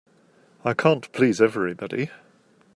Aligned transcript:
I 0.65 0.73
can't 0.73 1.11
please 1.11 1.39
everybody. 1.39 2.09